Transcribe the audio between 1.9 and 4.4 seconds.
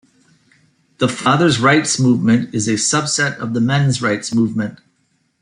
movement is a subset of the men's rights